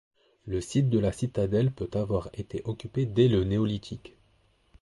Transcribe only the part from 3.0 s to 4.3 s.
dès le Néolithique.